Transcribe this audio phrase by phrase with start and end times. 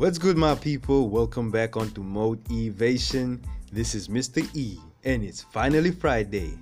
[0.00, 1.10] What's good, my people?
[1.10, 3.38] Welcome back onto Motivation.
[3.70, 4.42] This is Mr.
[4.56, 6.54] E, and it's finally Friday.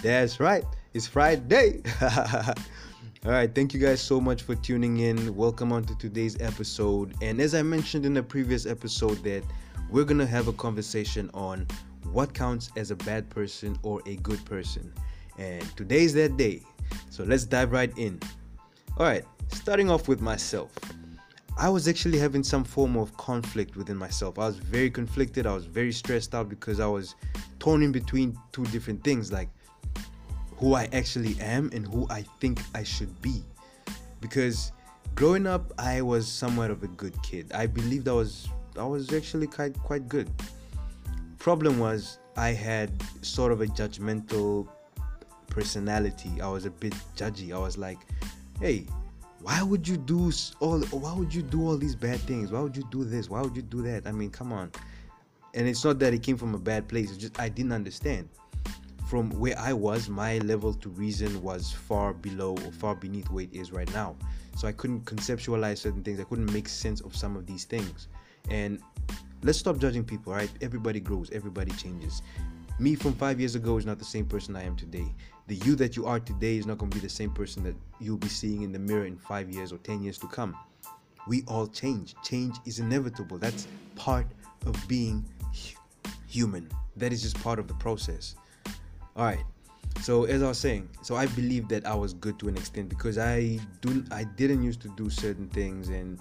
[0.00, 0.62] That's right,
[0.92, 1.82] it's Friday.
[2.00, 5.34] All right, thank you guys so much for tuning in.
[5.34, 7.16] Welcome on to today's episode.
[7.20, 9.42] And as I mentioned in the previous episode, that
[9.90, 11.66] we're gonna have a conversation on
[12.12, 14.94] what counts as a bad person or a good person.
[15.36, 16.62] And today's that day.
[17.10, 18.20] So let's dive right in.
[18.98, 20.70] All right, starting off with myself.
[21.56, 24.38] I was actually having some form of conflict within myself.
[24.38, 25.46] I was very conflicted.
[25.46, 27.14] I was very stressed out because I was
[27.60, 29.48] torn in between two different things like
[30.56, 33.44] who I actually am and who I think I should be.
[34.20, 34.72] Because
[35.14, 37.52] growing up, I was somewhat of a good kid.
[37.52, 40.28] I believed I was I was actually quite quite good.
[41.38, 42.90] Problem was I had
[43.22, 44.66] sort of a judgmental
[45.48, 46.40] personality.
[46.40, 47.54] I was a bit judgy.
[47.54, 47.98] I was like,
[48.60, 48.86] "Hey,
[49.44, 52.50] why would you do all why would you do all these bad things?
[52.50, 53.28] Why would you do this?
[53.28, 54.06] Why would you do that?
[54.06, 54.72] I mean come on.
[55.52, 58.30] And it's not that it came from a bad place it's just i didn't understand.
[59.06, 63.44] From where i was my level to reason was far below or far beneath where
[63.44, 64.16] it is right now.
[64.56, 68.08] So i couldn't conceptualize certain things i couldn't make sense of some of these things.
[68.48, 68.80] And
[69.42, 70.50] let's stop judging people right?
[70.62, 72.22] Everybody grows everybody changes
[72.78, 75.06] me from five years ago is not the same person i am today
[75.46, 77.76] the you that you are today is not going to be the same person that
[78.00, 80.56] you'll be seeing in the mirror in five years or 10 years to come.
[81.28, 82.14] We all change.
[82.22, 83.38] Change is inevitable.
[83.38, 84.26] That's part
[84.64, 85.24] of being
[86.26, 86.70] human.
[86.96, 88.36] That is just part of the process.
[89.16, 89.44] All right.
[90.00, 92.88] So as I was saying, so I believe that I was good to an extent
[92.88, 96.18] because I do I didn't used to do certain things and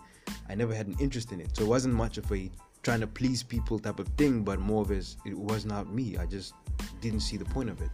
[0.50, 1.56] I never had an interest in it.
[1.56, 2.52] So it wasn't much of a
[2.84, 6.18] trying to please people type of thing, but more of as it was not me.
[6.18, 6.54] I just
[7.02, 7.90] didn't see the point of it.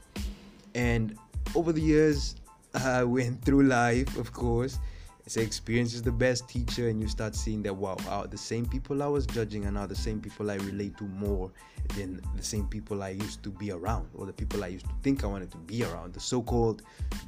[0.75, 1.17] And
[1.55, 2.35] over the years,
[2.73, 4.79] I went through life, of course.
[5.27, 8.65] So experience is the best teacher, and you start seeing that wow, wow, the same
[8.65, 11.51] people I was judging are now the same people I relate to more
[11.95, 14.93] than the same people I used to be around, or the people I used to
[15.03, 16.81] think I wanted to be around, the so-called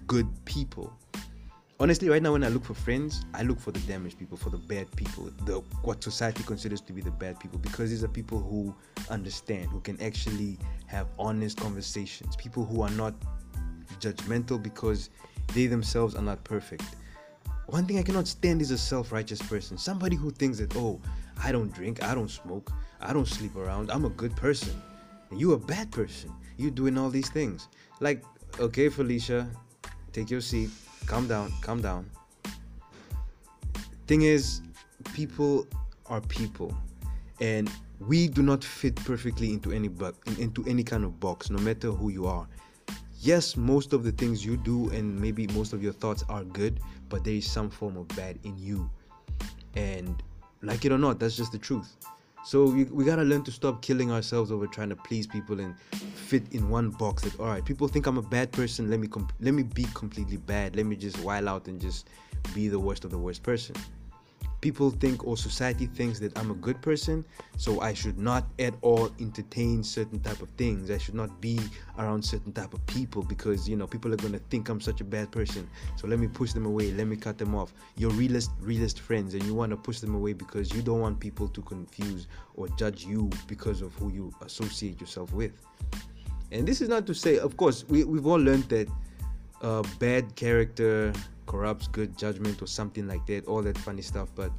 [0.07, 0.91] good people.
[1.81, 4.51] Honestly, right now when I look for friends, I look for the damaged people, for
[4.51, 8.07] the bad people, the what society considers to be the bad people, because these are
[8.07, 8.71] people who
[9.09, 13.15] understand, who can actually have honest conversations, people who are not
[13.99, 15.09] judgmental because
[15.55, 16.83] they themselves are not perfect.
[17.65, 19.75] One thing I cannot stand is a self righteous person.
[19.75, 21.01] Somebody who thinks that, oh,
[21.43, 24.79] I don't drink, I don't smoke, I don't sleep around, I'm a good person.
[25.31, 26.31] And you a bad person.
[26.57, 27.69] You doing all these things.
[27.99, 28.23] Like,
[28.59, 29.49] okay, Felicia,
[30.13, 30.69] take your seat,
[31.05, 32.09] calm down, calm down.
[34.07, 34.61] Thing is,
[35.13, 35.67] people
[36.07, 36.75] are people.
[37.39, 41.59] And we do not fit perfectly into any bu- into any kind of box, no
[41.59, 42.47] matter who you are
[43.21, 46.79] yes, most of the things you do and maybe most of your thoughts are good,
[47.07, 48.89] but there is some form of bad in you.
[49.75, 50.21] And
[50.61, 51.95] like it or not, that's just the truth.
[52.43, 55.77] So we, we gotta learn to stop killing ourselves over trying to please people and
[55.79, 57.23] fit in one box.
[57.23, 58.89] That all right, people think I'm a bad person.
[58.89, 60.75] Let me comp- let me be completely bad.
[60.75, 62.09] Let me just wild out and just
[62.53, 63.75] be the worst of the worst person
[64.61, 67.25] people think or society thinks that I'm a good person,
[67.57, 70.91] so I should not at all entertain certain type of things.
[70.91, 71.59] I should not be
[71.97, 75.03] around certain type of people because you know people are gonna think I'm such a
[75.03, 75.67] bad person.
[75.97, 76.91] So let me push them away.
[76.91, 77.73] Let me cut them off.
[77.97, 81.19] Your realist realist friends, and you want to push them away because you don't want
[81.19, 85.51] people to confuse or judge you because of who you associate yourself with.
[86.51, 88.89] And this is not to say, of course, we, we've all learned that
[89.61, 91.13] uh, bad character
[91.51, 94.29] corrupts good judgment or something like that, all that funny stuff.
[94.35, 94.51] But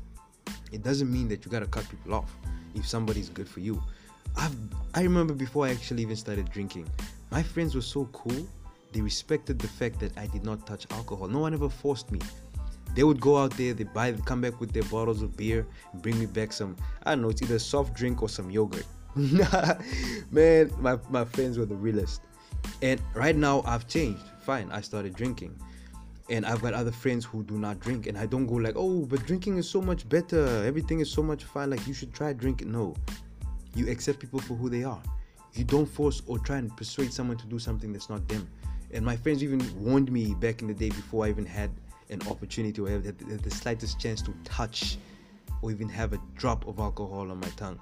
[0.72, 2.30] it doesn't mean that you gotta cut people off
[2.74, 3.82] if somebody's good for you.
[4.36, 4.54] I've
[4.94, 6.86] I remember before I actually even started drinking,
[7.30, 8.46] my friends were so cool.
[8.92, 11.28] They respected the fact that I did not touch alcohol.
[11.28, 12.20] No one ever forced me.
[12.94, 16.18] They would go out there, they buy, come back with their bottles of beer, bring
[16.20, 16.76] me back some.
[17.04, 18.84] I don't know, it's either soft drink or some yogurt.
[20.30, 22.20] Man, my my friends were the realest.
[22.82, 24.24] And right now I've changed.
[24.44, 25.58] Fine, I started drinking
[26.30, 29.04] and I've got other friends who do not drink, and I don't go like, oh,
[29.06, 30.64] but drinking is so much better.
[30.64, 31.70] Everything is so much fun.
[31.70, 32.72] Like you should try drinking.
[32.72, 32.94] No,
[33.74, 35.02] you accept people for who they are.
[35.54, 38.48] You don't force or try and persuade someone to do something that's not them.
[38.92, 41.70] And my friends even warned me back in the day before I even had
[42.10, 43.04] an opportunity or have
[43.42, 44.98] the slightest chance to touch
[45.62, 47.80] or even have a drop of alcohol on my tongue.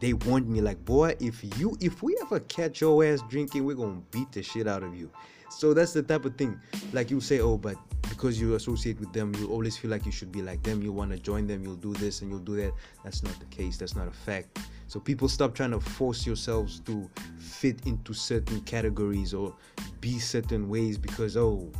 [0.00, 3.76] They warned me like, boy, if you if we ever catch your ass drinking, we're
[3.76, 5.10] gonna beat the shit out of you.
[5.50, 6.60] So that's the type of thing.
[6.92, 7.76] Like you say, oh, but
[8.08, 10.82] because you associate with them, you always feel like you should be like them.
[10.82, 11.62] You want to join them.
[11.64, 12.72] You'll do this and you'll do that.
[13.04, 13.76] That's not the case.
[13.76, 14.58] That's not a fact.
[14.86, 17.08] So people stop trying to force yourselves to
[17.38, 19.54] fit into certain categories or
[20.00, 21.70] be certain ways because oh,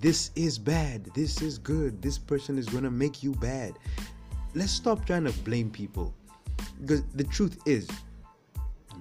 [0.00, 1.04] this is bad.
[1.14, 2.00] This is good.
[2.02, 3.74] This person is gonna make you bad.
[4.54, 6.14] let's stop trying to blame people
[6.80, 7.88] because the truth is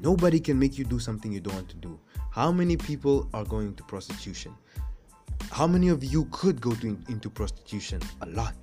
[0.02, 2.00] nobody can make you do something you don't want to do
[2.38, 4.54] how many people are going to prostitution?
[5.52, 8.00] How many of you could go to, into prostitution?
[8.22, 8.54] A lot.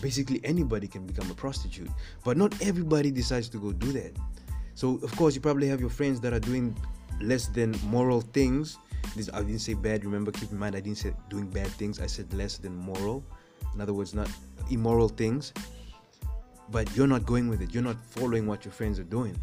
[0.00, 1.90] Basically anybody can become a prostitute
[2.24, 4.16] but not everybody decides to go do that.
[4.72, 6.74] So of course you probably have your friends that are doing
[7.20, 8.78] less than moral things.
[9.14, 12.00] This i didn't say bad remember keep in mind i didn't say doing bad things
[12.00, 13.22] i said less than moral.
[13.74, 14.30] In other words not
[14.70, 15.52] immoral things.
[16.70, 17.74] But you're not going with it.
[17.74, 19.36] You're not following what your friends are doing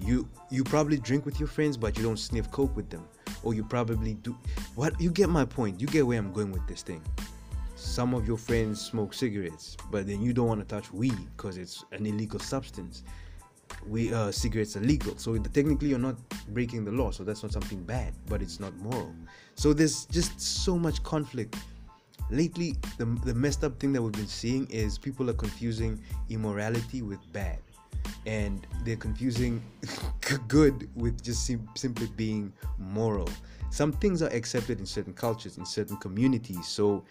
[0.00, 3.06] you you probably drink with your friends but you don't sniff coke with them.
[3.42, 4.36] Or you probably do
[4.74, 5.80] what you get my point.
[5.80, 7.02] You get where i'm going with this thing.
[7.76, 11.56] Some of your friends smoke cigarettes but then you don't want to touch weed because
[11.56, 13.02] it's an illegal substance.
[13.86, 15.16] We uh, cigarettes are legal.
[15.18, 16.16] So technically you're not
[16.48, 19.14] breaking the law so that's not something bad but it's not moral.
[19.54, 21.56] So there's just so much conflict.
[22.30, 26.00] Lately the, the messed up thing that we've been seeing is people are confusing
[26.30, 27.58] immorality with bad
[28.26, 29.62] and they're confusing
[30.48, 33.28] good with just sim- simply being moral
[33.70, 37.04] some things are accepted in certain cultures in certain communities so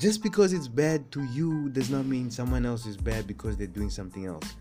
[0.00, 3.66] just because it's bad to you does not mean someone else is bad because they're
[3.66, 4.56] doing something else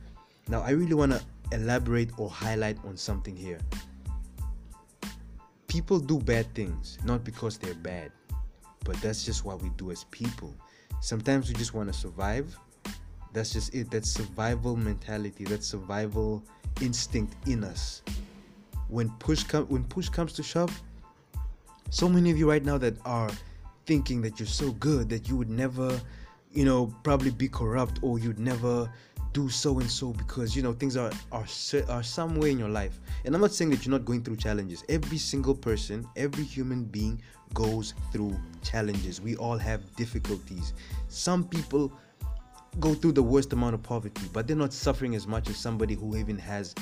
[0.48, 1.22] now i really want to
[1.52, 3.60] elaborate or highlight on something here
[5.68, 8.12] people do bad things not because they're bad
[8.86, 10.56] but that's just what we do as people.
[11.02, 12.58] Sometimes we just want to survive.
[13.36, 13.92] That's just it.
[13.92, 15.44] That survival mentality.
[15.44, 16.42] that survival
[16.82, 18.02] instinct in us.
[18.88, 20.82] When push come when push comes to shove,
[21.90, 23.30] so many of you right now that are
[23.86, 26.00] thinking that you're so good that you would never,
[26.54, 28.90] you know, probably be corrupt or you'd never
[29.34, 31.46] do so and so because you know things are are
[31.90, 34.82] are somewhere in your life and i'm not saying that you're not going through challenges
[34.88, 37.22] every single person every human being
[37.54, 38.34] goes through
[38.64, 40.72] challenges we all have difficulties
[41.10, 41.92] some people
[42.80, 45.94] go through the worst amount of poverty but they're not suffering as much as somebody
[45.94, 46.76] who even has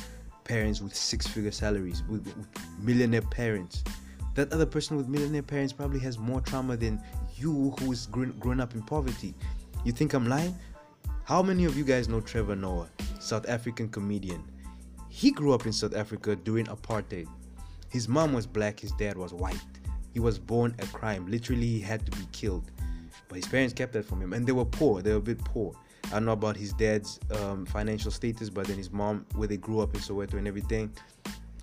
[0.43, 2.47] parents with six figure salaries with, with
[2.79, 3.83] millionaire parents
[4.35, 7.01] that other person with millionaire parents probably has more trauma than
[7.35, 9.33] you who's grown, grown up in poverty
[9.85, 10.55] you think i'm lying
[11.25, 12.89] how many of you guys know Trevor Noah,
[13.21, 14.43] South African comedian?
[15.07, 17.27] He grew up in South Africa during apartheid.
[17.87, 19.55] His mom was black, his dad was white.
[20.11, 21.25] He was born a crime.
[21.31, 22.69] Literally, he had to be killed.
[23.27, 25.01] But his parents kept that from him, and they were poor.
[25.01, 25.73] They were a bit poor.
[26.07, 29.57] I don't know about his dad's um, financial status, but then his mom, where they
[29.57, 30.91] grew up in Soweto and everything,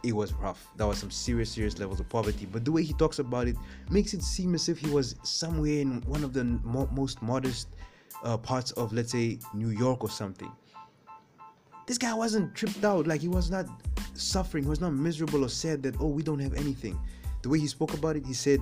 [0.02, 0.66] it was rough.
[0.76, 2.46] That was some serious, serious levels of poverty.
[2.50, 3.56] But the way he talks about it
[3.90, 7.68] makes it seem as if he was somewhere in one of the mo- most modest
[8.24, 10.50] uh, parts of, let's say, New York or something.
[11.86, 13.66] This guy wasn't tripped out, like he was not
[14.14, 16.98] suffering, he was not miserable or sad that, oh, we don't have anything.
[17.42, 18.60] The way he spoke about it, he said,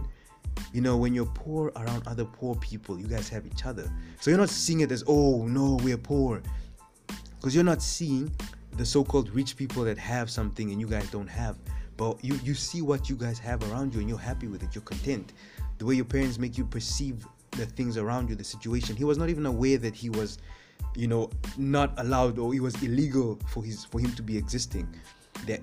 [0.73, 3.91] you know, when you're poor around other poor people, you guys have each other.
[4.21, 6.43] So you're not seeing it as, oh, no, we're poor.
[7.37, 8.31] Because you're not seeing
[8.77, 11.57] the so called rich people that have something and you guys don't have.
[11.97, 14.75] But you, you see what you guys have around you and you're happy with it,
[14.75, 15.33] you're content.
[15.79, 18.97] The way your parents make you perceive the things around you, the situation.
[18.97, 20.39] He was not even aware that he was,
[20.95, 24.89] you know, not allowed or it was illegal for his for him to be existing.
[25.47, 25.61] That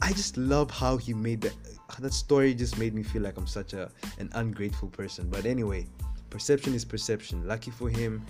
[0.00, 1.54] I just love how he made that.
[2.00, 5.28] That story just made me feel like I'm such a an ungrateful person.
[5.30, 5.86] But anyway,
[6.30, 7.46] perception is perception.
[7.46, 8.24] Lucky for him,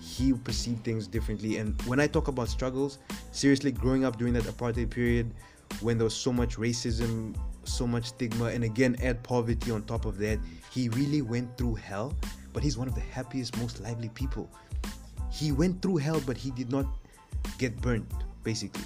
[0.00, 1.56] he perceived things differently.
[1.56, 2.98] And when I talk about struggles,
[3.32, 5.34] seriously, growing up during that apartheid period,
[5.80, 10.04] when there was so much racism, so much stigma, and again, add poverty on top
[10.04, 10.38] of that,
[10.70, 12.14] he really went through hell,
[12.52, 14.48] but he's one of the happiest, most lively people.
[15.30, 16.86] He went through hell, but he did not
[17.58, 18.10] get burnt,
[18.44, 18.84] basically.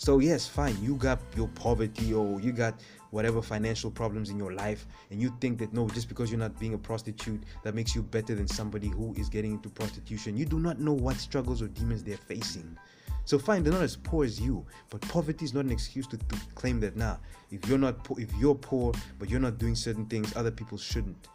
[0.00, 2.80] So, yes, fine, you got your poverty or you got
[3.10, 6.58] whatever financial problems in your life, and you think that no, just because you're not
[6.58, 10.38] being a prostitute, that makes you better than somebody who is getting into prostitution.
[10.38, 12.78] You do not know what struggles or demons they're facing.
[13.26, 16.16] So fine, they're not as poor as you, but poverty is not an excuse to,
[16.16, 17.10] to claim that now.
[17.10, 17.16] Nah,
[17.50, 21.28] if you're not if you're poor, but you're not doing certain things, other people shouldn't.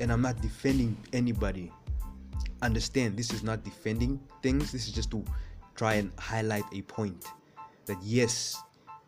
[0.00, 1.70] And I'm not defending anybody.
[2.62, 4.72] Understand, this is not defending things.
[4.72, 5.22] This is just to
[5.74, 7.26] try and highlight a point
[7.86, 8.60] that yes,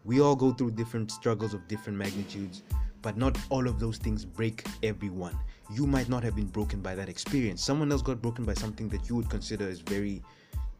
[0.04, 2.62] we all go through different struggles of different magnitudes,
[3.02, 5.36] but not all of those things break everyone.
[5.72, 7.62] You might not have been broken by that experience.
[7.62, 10.22] Someone else got broken by something that you would consider as very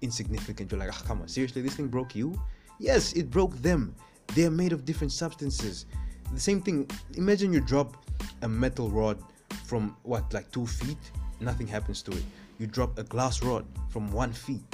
[0.01, 0.71] insignificant.
[0.71, 2.41] You're like, oh, come on, seriously, this thing broke you?
[2.79, 3.95] Yes, it broke them.
[4.35, 5.87] They're made of different substances.
[6.33, 7.97] The same thing, imagine you drop
[8.43, 9.19] a metal rod
[9.65, 10.99] from what, like two feet?
[11.41, 12.25] Nothing happens to it.
[12.59, 14.65] You drop a glass rod from one feet,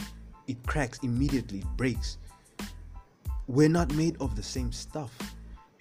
[0.46, 2.18] it cracks immediately, it breaks.
[3.46, 5.16] We're not made of the same stuff.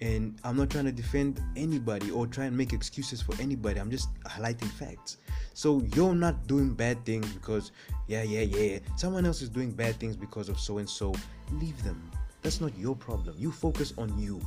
[0.00, 3.78] And I'm not trying to defend anybody or try and make excuses for anybody.
[3.78, 5.18] I'm just highlighting facts.
[5.54, 7.70] So you're not doing bad things because,
[8.08, 8.78] yeah, yeah, yeah.
[8.96, 11.14] Someone else is doing bad things because of so and so.
[11.52, 12.10] Leave them.
[12.42, 13.36] That's not your problem.
[13.38, 14.40] You focus on you.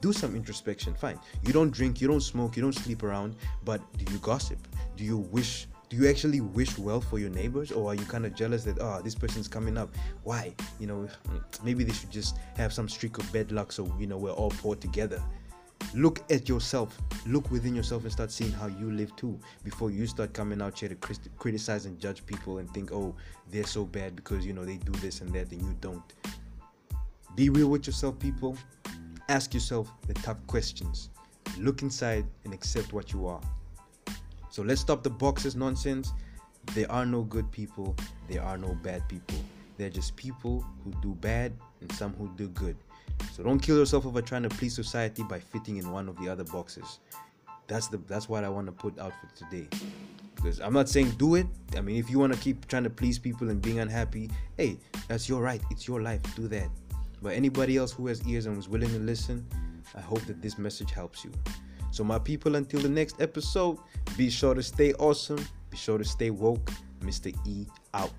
[0.00, 0.94] Do some introspection.
[0.94, 1.18] Fine.
[1.46, 4.58] You don't drink, you don't smoke, you don't sleep around, but do you gossip?
[4.96, 8.24] Do you wish do you actually wish well for your neighbors or are you kind
[8.24, 9.94] of jealous that oh this person's coming up?
[10.22, 10.54] Why?
[10.80, 11.06] You know
[11.62, 14.48] maybe they should just have some streak of bad luck so you know we're all
[14.48, 15.22] poor together.
[15.94, 16.98] Look at yourself.
[17.26, 20.78] Look within yourself and start seeing how you live too before you start coming out
[20.78, 20.96] here to
[21.36, 23.14] criticize and judge people and think oh
[23.50, 26.14] they're so bad because you know they do this and that and you don't.
[27.36, 28.56] Be real with yourself people.
[29.28, 31.10] Ask yourself the tough questions.
[31.58, 33.42] Look inside and accept what you are
[34.52, 36.12] so let's stop the boxes nonsense.
[36.74, 37.96] There are no good people,
[38.28, 39.38] there are no bad people.
[39.78, 42.76] They're just people who do bad and some who do good.
[43.32, 46.28] So don't kill yourself over trying to please society by fitting in one of the
[46.28, 47.00] other boxes.
[47.66, 49.66] That's the that's what I want to put out for today.
[50.34, 51.46] Because I'm not saying do it.
[51.74, 54.76] I mean, if you want to keep trying to please people and being unhappy, hey,
[55.08, 55.62] that's your right.
[55.70, 56.20] It's your life.
[56.36, 56.68] Do that.
[57.22, 59.46] But anybody else who has ears and was willing to listen,
[59.96, 61.32] I hope that this message helps you.
[61.92, 63.78] So, my people, until the next episode,
[64.16, 66.72] be sure to stay awesome, be sure to stay woke.
[67.02, 67.34] Mr.
[67.46, 68.12] E out.